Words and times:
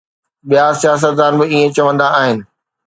ٻيا 0.49 0.65
سياستدان 0.81 1.33
به 1.39 1.45
ائين 1.51 1.69
چوندا 1.75 2.07
آهن. 2.21 2.37